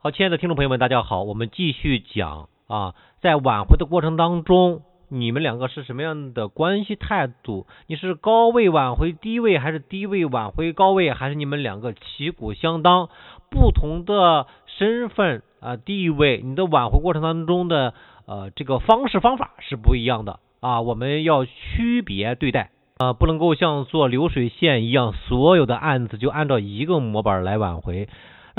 [0.00, 7.66] 好，亲爱的听众朋友们，大家好，我们继续讲啊，在挽回的过程当中，你们两个是什么样的关系态度？
[7.88, 13.08] 你是高位挽回低位，还是低位挽回高位，还是你们两个旗鼓相当？
[13.50, 17.92] 不同的身份啊地位，你的挽回过程当中的
[18.24, 28.08] 呃这个方式方法是不一样的啊，我们要区别对待啊，不能够像做流水线一样，所有的案子就按照一个模板来挽回。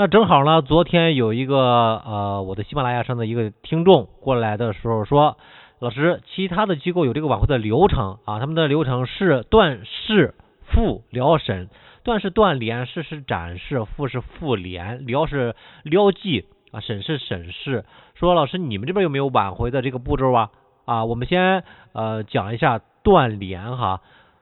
[0.00, 5.36] 那正好呢，昨天有一个呃，我的喜马拉雅上的一个听众过来的时候说，
[5.78, 11.68] 老师，其他的机构有这个挽回的流程啊，他们的流程是断事复聊审，
[12.02, 17.84] 断是断联，事是展示，复是复联，聊是聊记啊，审是审视。
[18.14, 20.50] 说老师，你们这边有没有挽回的这个步骤啊？
[20.86, 24.00] 啊，我们先呃讲一下断联哈。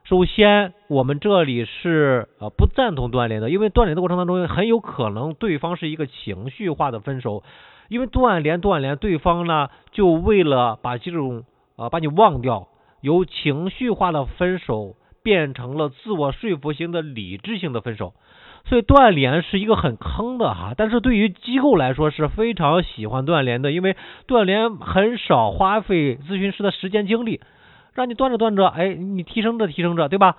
[0.09, 7.43] 首先，我们这里是呃不赞同断联的，因为断联的过程当中很有可能对方是一个情绪化的分手，
[7.91, 11.45] 因为断联断联，对方呢就为了把这种
[11.77, 12.69] 呃把你忘掉，
[13.03, 18.15] 由情绪化的分手变成了自我说服型的理智性的分手，
[18.65, 20.73] 所以断联是一个很坑的哈。
[20.75, 23.95] 但是对于机构来说是非常喜欢断联的，因为
[24.27, 27.43] 断联很少花费咨询师的时间精力。
[27.99, 30.37] 让你端着端着，哎，你提升着提升着，对吧？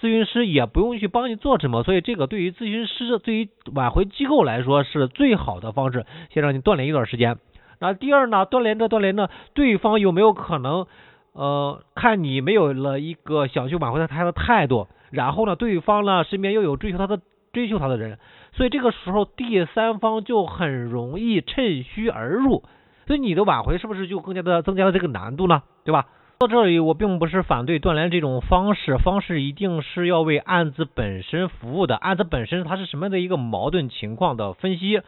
[0.00, 6.06] 咨询师也不用去帮你做什么，所以这个对于咨询师、对于挽回机构来说是最好的方式。
[6.32, 7.36] 先让你锻炼一段时间。
[7.80, 10.86] 那第二呢，锻炼着锻炼着，对方有没有可能，
[11.32, 17.20] 呃，看你没有了一个想去挽回他他的态度，然后呢，对方呢身边又有追求他的
[17.52, 18.18] 追求他的人，
[18.52, 22.62] 所以这个时候第三方就很容易趁虚而入，
[23.06, 25.62] 所以你的挽回是不是就更加的增加了这个难度呢？
[25.84, 26.06] 对吧？
[26.40, 31.96] 到这里，我并不是反对断联这种方式，方式一定是要为案子本身服务的。
[31.96, 35.02] 案子本身它是什么样的一个矛盾情况的分析？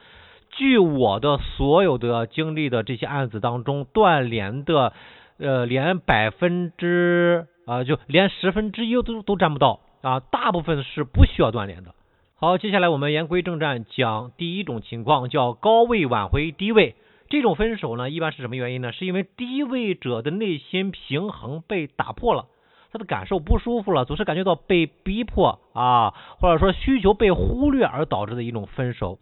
[0.50, 4.92] 据我的所有的经历的这些案子当中，断联的
[5.38, 11.94] 呃连百分之啊就连十分之一都都占不到啊，大部分是不需要断联的。
[12.36, 16.94] 好，接下来我们言归正传，讲第一种情况，叫高位挽回低位。
[17.32, 18.92] 这种分手呢，一般是什么原因呢？
[18.92, 22.44] 是因为低位者的内心平衡被打破了，
[22.92, 29.18] 他的感受不舒服了，总是感觉到被逼迫啊，或者说需求被忽略而导致的一种分手。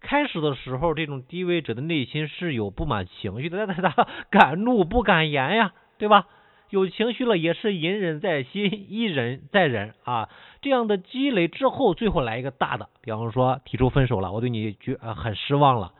[0.00, 6.26] 开始的时候，这种低位者的内心是有不满情绪的，但是他敢怒不敢言呀，对吧？
[6.70, 10.28] 有情绪了也是隐忍在心，一忍再忍啊，
[10.60, 15.92] 这样的积累之后，最后来一个大的，比方说提出分手了，我对你觉呃很失望了。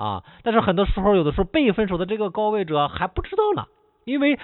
[0.00, 3.68] 啊，但是很多时候，有的时候被分手的这个高位者还不知道呢，
[4.06, 4.38] 因为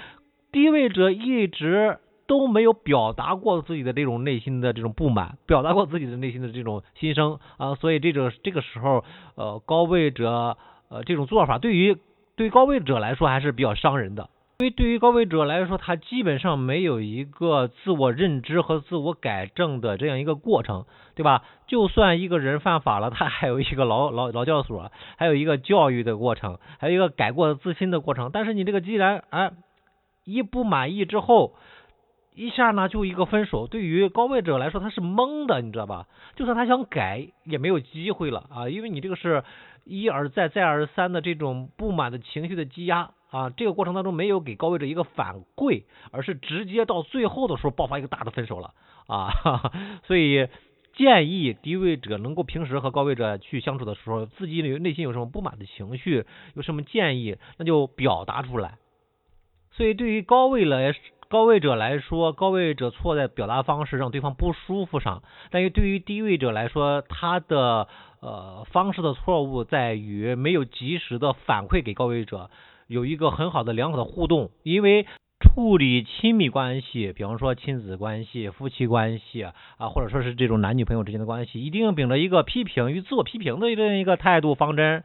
[0.52, 9.02] 低位者一直都没有表达过自己的这种内心的这种不满，表达过自己的内心的这种心声啊，所以这种这个时候，
[9.36, 10.58] 呃，高位者
[10.90, 11.96] 呃这种做法对于
[12.36, 14.28] 对高位者来说还是比较伤人的。
[14.58, 21.42] 因为对于高位者来说，他基本上没有一个自我认知和自我改正的这样一个过程，对吧？
[21.66, 28.30] 就算一个人犯法了，他还有一个劳劳劳教所，还有一个教育的过程，还有一个改过自新的过程。
[28.32, 29.52] 但是你这个既然哎
[30.24, 31.54] 一不满意之后，
[32.36, 36.06] 一下呢就一个分手，对于高位者来说他是懵的，你知道吧？
[36.36, 39.42] 就算他想改也没有机会了啊，因为你这个是
[39.84, 43.10] 一而再再而三的这种不满的情绪的积压。
[43.28, 45.82] 啊，这个过程当中没有给高位者一个反馈，
[46.12, 48.72] 而是直接到最后的时候爆发一个大的分手了
[49.08, 49.28] 啊！
[50.06, 50.46] 所以
[50.94, 56.24] 建议低位者能够平时和高位者去相处的时候，自己内内心有什么不满的情绪，
[56.54, 58.78] 有什么建议，那就表达出来。
[59.72, 60.94] 所以对于高位来
[61.28, 67.88] 高位者来说，高位者错在表达方式让对方不舒服上，但是对于低位者来说，他的
[68.20, 72.50] 呃方式的错误在于没有及时的反馈给高位者。
[72.86, 75.06] 有一个很好的良好的互动，因为
[75.40, 79.52] 处理亲密关系，比方说亲子关系、夫妻关系啊，
[79.92, 85.02] 或者说是这种男女朋友之间的关系，一定秉着一个批评与自我批评的这样一个态度方针。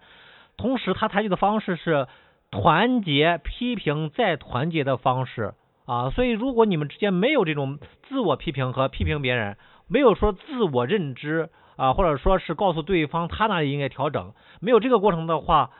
[0.57, 2.07] 同时，他采取的方式是
[2.51, 5.55] 团结、批评再团结的方式
[5.85, 6.09] 啊。
[6.09, 7.79] 所以，如果你们之间没有这种
[8.09, 9.57] 自我批评和批评别人，
[9.87, 15.71] 没有说自我认知啊，或者说是告诉对方他哪里应该调整，没有这个过程的话。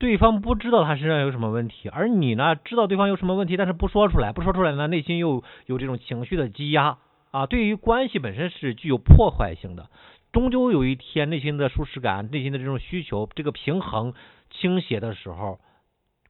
[0.00, 6.98] 对方不知道他身上有什么问题，而你呢知道对方有什么问题，但是不说出来，不说出来呢，内心又有这种情绪的积压
[7.32, 9.90] 啊，对于关系本身是具有破坏性的。
[10.30, 14.14] 终究有一天，内心的舒适感、内心的这种需求，这个平衡
[14.50, 15.58] 倾斜的时候，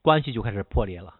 [0.00, 1.16] 关系就开始破裂了。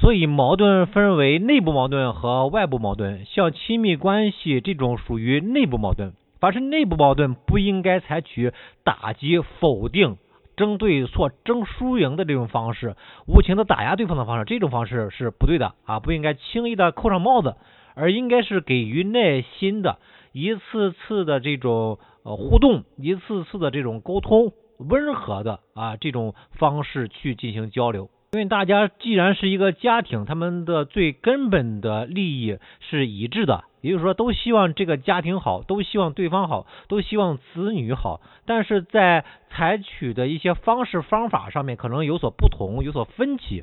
[0.00, 8.52] 所以矛盾分为内部矛盾和外部矛盾，像亲密关系这种属于内部矛盾，凡是内部矛盾不应该采取
[8.84, 10.18] 打击、否定。
[10.56, 12.94] 争对错、争输赢的这种方式，
[13.26, 15.98] 无情的打压对方的方式，这种方式是不对的啊！
[15.98, 17.56] 不应该轻易的扣上帽子，
[17.96, 19.98] 而应该是给予耐心的，
[20.30, 28.08] 一次次的这种呃互动，一次次的这种沟通，温和的啊这种方式去进行交流。
[28.34, 38.20] 因为大家既然是一个家庭，他们的最根本的利益是一致的，也就是说，都希望这个家庭好，都希望对方好，都希望子女好。
[38.44, 43.62] 但是在采取的一些方式方法上面，可能有所不同，有所分歧。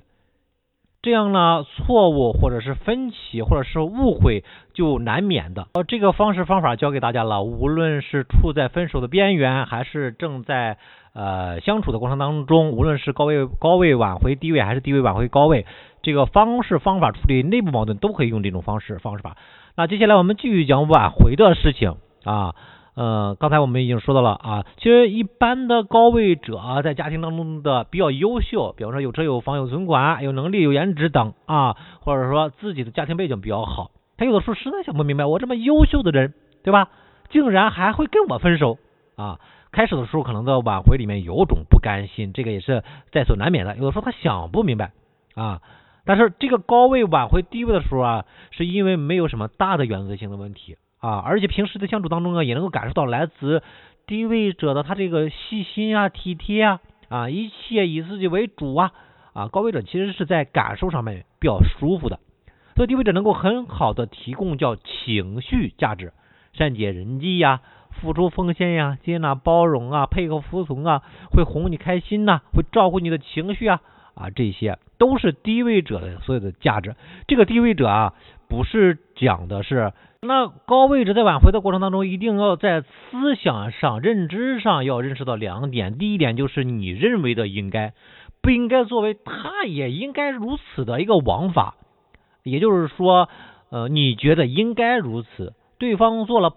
[1.01, 4.43] 这样呢，错误或者是分歧或者是误会
[4.73, 5.67] 就难免的。
[5.73, 10.77] 呃，这个方式方法教给大家了，无论是处在分手的边缘，还是正在
[11.13, 15.65] 呃相处的过程当中，无论是高位高位挽回低位，还是低位挽回高位，
[16.03, 19.37] 这个方式方法处理内部矛盾都可以用这种方式方式法。
[19.75, 21.95] 那接下来我们继续讲挽回的事情
[22.25, 22.53] 啊。
[22.93, 36.33] 呃，刚才我们已经说到了啊，其实一般的高位者在家庭当中的比较优秀，比方说有车有房有存款有能力有颜值等啊，或者说自己的家庭背景比较好，他有的时候实在想不明白，我这么优秀的人，
[36.63, 36.89] 对吧，
[37.29, 38.77] 竟然还会跟我分手
[39.15, 39.39] 啊？
[39.71, 42.83] 开始的时候可能在挽回里面有种不甘心，这个也是
[43.13, 43.77] 在所难免的。
[43.77, 44.91] 有的时候他想不明白
[45.33, 45.61] 啊，
[46.03, 50.75] 但是这个高位挽回低位的时候啊，是因为没有什么大的原则性的问题。
[51.01, 53.63] 啊，而且平时的相处当中啊，也能够感受到来自
[54.07, 58.91] 低位者的他这个细心啊、体贴啊，啊，一切以自己为主啊，
[59.33, 62.19] 啊，高位者其实是在感受上面比较舒服的，
[62.75, 66.13] 所以低位者能够很好的提供叫情绪价值，
[66.53, 71.01] 善解人意呀，付出奉献呀，接纳包容啊，配合服从啊，
[71.31, 73.81] 会哄你开心呐，会照顾你的情绪啊，
[74.15, 76.95] 啊，这些都是低位者的所有的价值。
[77.27, 78.13] 这个低位者啊，
[78.47, 79.93] 不是讲的是。
[80.23, 85.97] 那高位者在挽回的过程当中，一定要在思想上、认知上要认识到两点。
[85.97, 87.93] 第一点就是你认为的应该，
[88.43, 91.73] 不应该作为他也应该如此的一个王法。
[92.43, 93.29] 也就是说，
[93.71, 96.53] 呃，你觉得应该如此，对方做了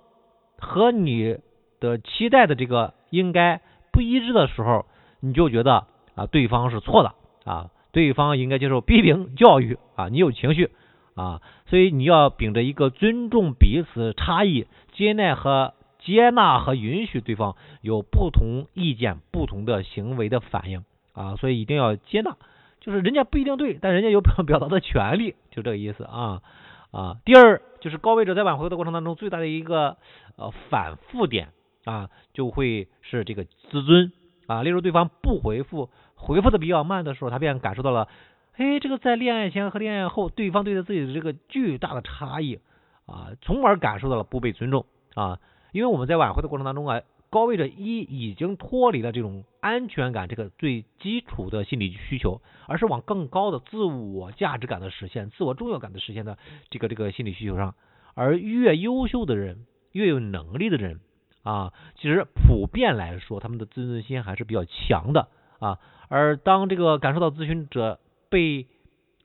[0.59, 1.39] 和你
[1.81, 3.63] 的期待的这个应该
[3.93, 4.85] 不一致的时候，
[5.21, 10.71] 你就觉得啊，对方是错的啊，对方应该接受批评教育啊，你有情绪。
[11.17, 20.83] 啊，所以你要秉着一个尊重彼此差异、接纳和接纳和允许对方有不同意见、不同的行为的反应
[21.13, 22.37] 啊，所以一定要接纳，
[22.81, 26.43] 就是人家不一定对，但人家有表 表达的权利，就这个意思啊
[26.91, 27.19] 啊。
[27.25, 29.99] 第二就是高位者在挽回的过程当中最大的一个
[30.35, 31.51] 呃反复点
[31.85, 34.11] 啊，就会是这个自尊
[34.49, 35.91] 啊，例如对方不回复、
[36.25, 38.09] 回复的比较慢的时候，他便感受到了。
[38.57, 42.61] 哎，这个在恋爱前和恋爱后，对方对待自己的这个巨大的差异
[43.05, 45.39] 啊，从而感受到了不被尊重啊。
[45.73, 56.39] 因为我们在挽回的过程当中啊，高位者一已经脱离了这种安全感这个最基础的心理需求，而是往更高的自我价值感的实现、自我重要感的实现的
[56.71, 57.75] 这个这个心理需求上。
[58.15, 61.01] 而越优秀的人，越有能力的人
[61.43, 65.27] 啊，其实普遍来说，他们的自尊心还是比较强的
[65.59, 65.81] 啊。
[66.15, 67.99] 而当这个感受到咨询者，
[68.31, 68.69] 被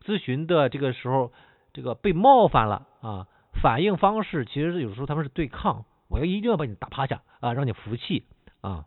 [0.03, 1.31] 咨询的这个时候，
[1.71, 3.27] 这个被冒犯了啊，
[3.61, 8.25] 反应方式其实是有时候他们是对抗，我要一定要把你打趴下啊，让你服气
[8.61, 8.85] 啊，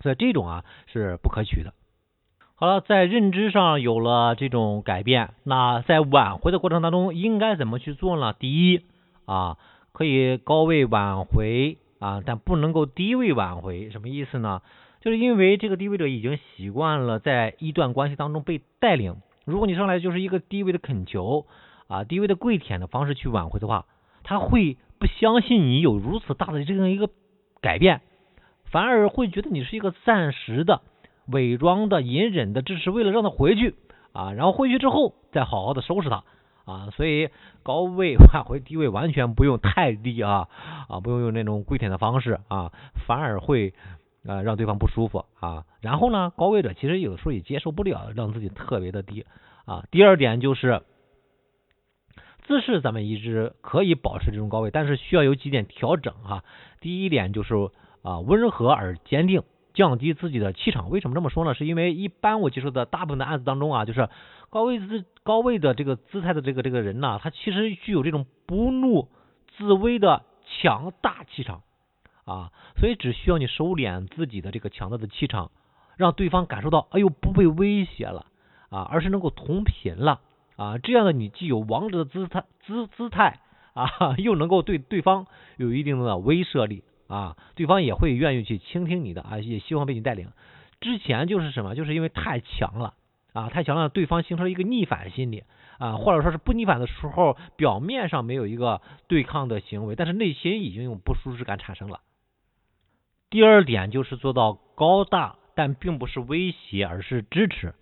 [0.00, 1.74] 所以这种啊是不可取的。
[2.54, 8.32] 好了，在认知上有了这种改变，那在挽回的过程当中应该怎么去做呢？
[8.32, 8.86] 第一
[9.26, 9.58] 啊，
[9.92, 14.62] 可以高位挽回啊，但不能够低位挽回，什么意思呢？
[15.02, 21.44] 就是因为这个低位者已经习惯了在一段关系当中被带领，如果你上来就是一个低位的恳求
[21.88, 23.86] 啊、低位的跪舔的方式去挽回的话，
[24.22, 27.10] 他会不相信你有如此大的这样一个
[27.60, 28.00] 改变，
[28.70, 30.82] 反而会觉得你是一个暂时的、
[31.26, 33.74] 伪装的、隐忍的，只是为了让他回去
[34.12, 36.22] 啊，然后回去之后再好好的收拾他
[36.64, 36.90] 啊。
[36.96, 37.28] 所以
[37.64, 40.46] 高位挽回低位完全不用太低啊
[40.88, 42.70] 啊，不用用那种跪舔的方式啊，
[43.04, 43.74] 反而会。
[44.26, 49.26] 啊，让对方不舒服啊，然后呢，高位者其实有的时候也接受不了让自己特别的低
[49.64, 49.84] 啊。
[49.90, 50.82] 第二点就是
[52.46, 56.44] 姿势，咱们一直可以保持这种高位，但是需要有几点调整啊。
[56.80, 57.54] 第一点就是
[58.02, 59.42] 啊，温和而坚定，
[59.74, 60.90] 降低自己的气场。
[60.90, 61.54] 为什么这么说呢？
[61.54, 64.08] 是因为一般我接触的大部分的案子当中啊，就是
[64.50, 69.08] 高位姿高位的这个姿态的这个这个人呢，他其实具有这种不怒
[69.56, 71.62] 自威的强大气场。
[72.24, 75.50] 啊，所以只需要你收敛自己的这个强大的气场，
[75.96, 78.26] 让对方感受到，哎呦，不被威胁了
[78.70, 80.20] 啊，而是能够同频了
[80.56, 80.78] 啊。
[80.78, 83.40] 这样的你既有王者的姿态姿姿态
[83.74, 85.26] 啊， 又能够对对方
[85.56, 90.28] 有一定的威慑力啊，对方也会愿意去倾听你的啊，也希望被你带领。
[90.80, 91.74] 之前就是什么？
[91.74, 92.94] 就是因为太强了
[93.32, 95.44] 啊，太强了，对方形成了一个逆反心理
[95.78, 102.00] 啊，或者说是不逆反的时候，表面上没有一个对抗的行为，但是内心已经有不舒适感产生了。
[103.32, 107.74] 第二点就是做到高大，但并不是威胁，而是支持。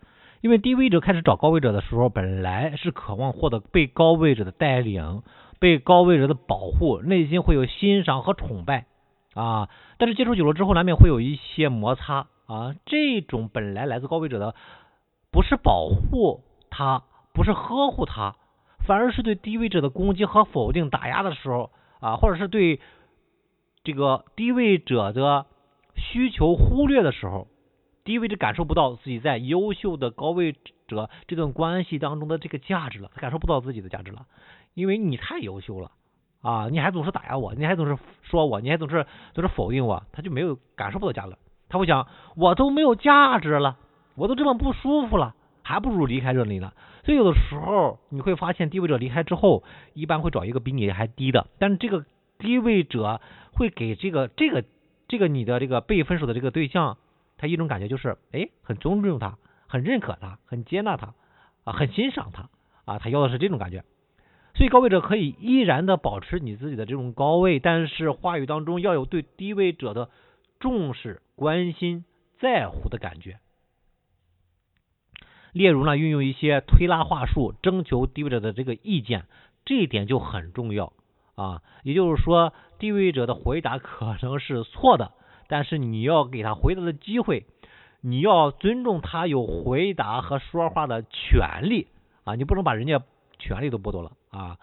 [0.43, 5.25] 因为低位者开始找高位者的时候，本来是渴望获得被高位者的带领、
[5.59, 8.87] 被高位者的保护，内心会有欣赏和崇拜
[9.35, 9.69] 啊。
[9.99, 12.77] 但是接触久了之后，难免会有一些摩擦啊。
[12.87, 14.55] 这种本来来自高位者的，
[15.33, 17.03] 不是保护他，
[17.35, 18.37] 不是呵护他，
[18.87, 22.79] 反而是对低位者的攻击和否定、打压的时候啊，或者是对
[23.85, 25.47] 这个低位者的
[25.97, 27.49] 需求忽略的时候。
[28.03, 30.57] 低位者感受不到自己在优秀的高位
[30.89, 34.25] 者这段关系当中的这个价值了，他感受不到自己的价值了，
[34.73, 35.93] 因为你太优秀了
[36.41, 36.69] 啊！
[36.71, 41.39] 你还总是打压我，你还总是说我，你还总是总是否定我，他就没有感受不到价值了。
[41.69, 43.77] 他会想，我都没有价值了，
[44.17, 46.73] 我都这么不舒服了，还不如离开这里呢。
[47.05, 52.07] 所以有的时候你会发现，低位者离开之后，一般会找一个比你还低的，但是这个
[52.41, 53.21] 低位者
[53.53, 54.65] 会给这个这个
[55.07, 56.99] 这个你的这个被分手的这个对象。
[57.39, 61.15] 他一种感觉就是，哎，很尊重他，很认可他，很接纳他，
[61.65, 62.51] 啊，很欣赏他，
[62.85, 63.83] 啊，他要的是这种感觉。
[64.55, 70.11] 所以高位者可以依然的保持你自己的这种高位，但是话语当中要有对低位者的
[70.59, 72.05] 重视、关心、
[72.41, 73.39] 在乎的感觉。
[75.55, 79.25] 例如呢，运用一些推拉话术，征求低位者的这个意见，
[79.65, 80.93] 这一点就很重要
[81.41, 81.63] 啊。
[81.83, 85.13] 也就是说，低位者的回答可能是错的。
[85.49, 87.47] 但是你要给他回答的机会，
[88.01, 91.89] 你要尊重他有回答和说话的权利
[92.23, 93.03] 啊，你不能把人家
[93.39, 94.59] 权利都剥夺了啊。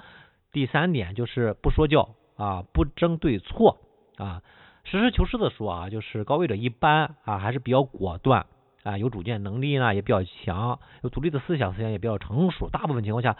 [0.53, 3.79] 第三点就是不说教啊，不争对错
[4.15, 4.41] 啊，
[4.85, 8.45] 实事求是的说啊，就是高位者一般啊还是比较果断
[8.83, 12.69] 啊，有主见能力呢也比较强，有独立的思想，思想也比较成熟。
[12.69, 13.35] 大部分情况下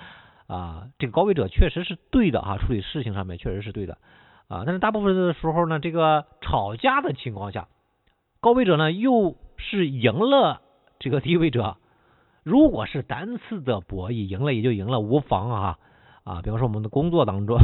[0.48, 3.98] 啊，这个高位者确实是对的啊，处理事情上面确实是对的。
[4.48, 7.68] 啊，但是大部分的时候呢，这个吵架的情况下，
[8.40, 10.62] 高位者呢又是赢了
[11.00, 11.78] 这个低位者。
[12.44, 15.80] 如果是单次的博弈，赢了也就赢了，无妨啊
[16.24, 16.42] 啊。
[16.42, 17.58] 比方说我们的工作当中，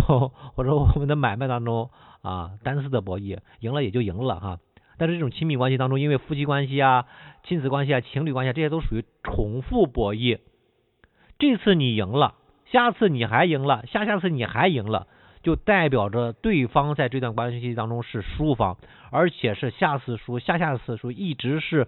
[0.55, 1.89] 或者我们的买卖当中
[2.21, 4.59] 啊，单次的博弈，赢了也就赢了哈。
[4.97, 7.05] 但是这种亲密关系当中，因为夫妻关系啊、
[7.43, 10.39] 亲子关系啊、情侣关系啊，这些都属于重复博弈。
[11.39, 12.35] 这次你赢了，
[12.73, 15.07] 下次你还赢了，下下次你还赢了。
[15.43, 18.77] 就代表着对方在这段关系当中是输方，
[19.11, 21.87] 而且是下次输、下下次输，一直是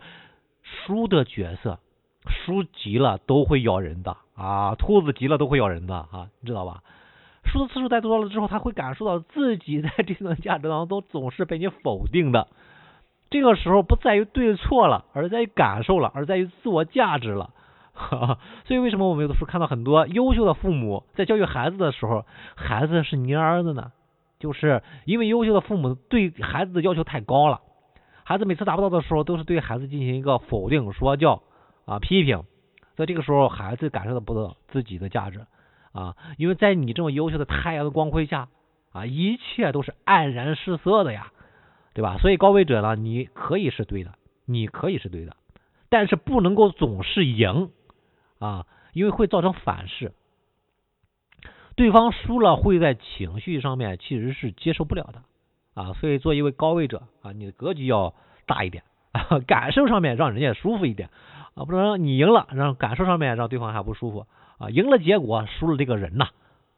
[0.61, 1.79] 输的角色。
[2.27, 6.81] 输急了都会咬人的啊，兔子急了都会咬人的啊，你知道吧？
[7.45, 12.47] 输的次数太多了之后，他会感受到自己在这段价值当中都总是被你否定的。
[13.29, 17.51] 这个时候不在于对错了，而在于感受了，而在于自我价值了。
[18.65, 22.25] 所以，为什么我们有的时候看到很多优秀的父母在教育孩子的时候，
[22.55, 23.91] 孩子是蔫的呢？
[24.37, 27.61] 就是因为优秀的父母对孩子的要求太高了，
[28.25, 31.41] 孩子每次达不到的时候，都是对孩子进行一个否定、说教
[31.85, 32.43] 啊、批评。
[32.97, 35.45] 在这个时候，孩子感受不到自己的价值
[35.93, 38.49] 啊，因为在你这么优秀的太阳的光辉下
[38.91, 41.31] 啊，一切都是黯然失色的呀，
[41.93, 42.17] 对吧？
[42.17, 44.11] 所以高位者呢，你可以是对的，
[44.45, 45.35] 你可以是对的，
[45.89, 47.69] 但是不能够总是赢。
[48.45, 50.13] 啊，因为会造成反噬，
[51.75, 55.23] 对方输了会在情绪上面其实是接受不了的。
[55.73, 58.13] 啊，所以做一位高位者啊，你的格局要
[58.45, 58.83] 大一点，
[59.47, 61.09] 感受上面让人家舒服一点。
[61.55, 64.27] 啊，不能你赢了，让感受上面让对方还不舒服。
[64.59, 66.27] 啊，赢了结果输了这个人呐，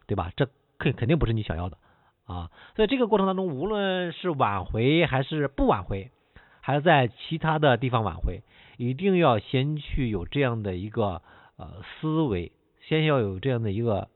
[0.07, 0.31] 对吧？
[0.37, 0.47] 这
[0.79, 1.77] 肯肯定不是你想要的。
[2.25, 6.11] 啊，在这个过程当中，无论是挽回还是不挽回，
[6.61, 8.41] 还是在其他的地方挽回，
[8.77, 11.21] 一定要先去有这样的一个。
[11.57, 14.09] 呃，思维先要有这样的一个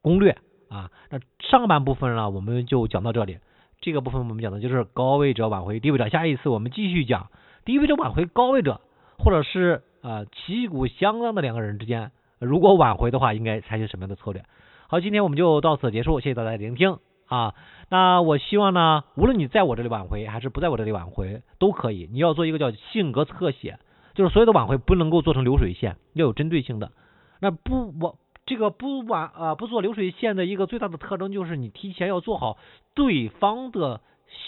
[0.00, 0.38] 攻略
[0.68, 0.90] 啊。
[1.10, 3.38] 那上半部分呢，我们就讲到这里。
[3.80, 6.08] 这个部分我们讲的就是高位者挽回低位者。
[6.08, 7.30] 下一次我们继续讲
[7.64, 8.80] 低位者挽回高位者，
[9.18, 14.44] 或者是呃旗鼓相当的两个人之间，如果挽回的话，应该采取什么样的策略？
[14.88, 17.54] 好，今天我们就到此结束，谢谢大家聆听啊。
[17.90, 22.08] 那我希望呢，无论你在我这里挽回还是不在我这里挽回，都可以。
[22.12, 23.78] 你要做一个叫性格侧写。
[24.14, 26.92] 就是所有的挽回不能够做成流水线，要有针对性的。
[27.40, 32.58] 那不我这个不挽啊不做流水线的一个最大的特征就是你提前要做好
[32.94, 34.00] 对方的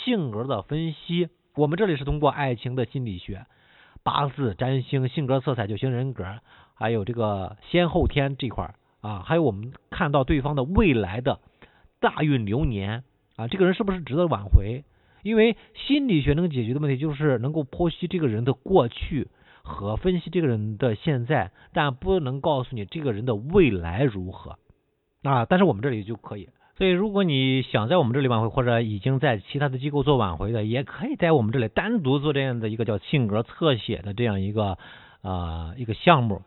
[0.04, 1.28] 性格的分析。
[1.54, 3.46] 我们这里是通过爱情的心理学、
[4.02, 6.24] 八字、占星、性格色彩、九型人格，
[6.74, 11.38] 还有这个先后天这块儿啊，还有我们看到对方的未来的
[12.00, 13.04] 大运流年
[13.36, 14.84] 啊，这个人是不是值得挽回？
[15.22, 19.28] 因为心理学能解决的问题就是能够剖析这个人的过去
[19.64, 24.58] 和分析这个人的现在，但不能告诉你这个人的未来如何
[25.24, 25.46] 啊。
[25.46, 26.50] 但是我们这里就可以。
[26.76, 34.76] 所以，如果你想在我们这里挽回，或者已经在其他的机构做挽回的，也可以在我们这里单独做这样的一个叫性格侧写的这样一个
[35.22, 36.42] 啊一个项目。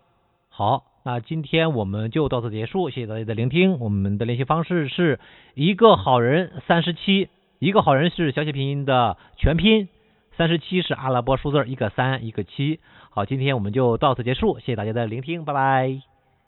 [0.50, 3.80] 好，那今天我们就到此结束，谢谢大家的聆听。
[3.80, 5.20] 我们的联系方式是
[5.56, 9.88] 一个好人三十七，一个好人是小写拼音的全拼，
[10.36, 12.82] 三十七是阿拉伯数字，一个三一个七。
[13.18, 16.17] 好，今天我们就到此结束，谢谢大家的聆听，拜拜。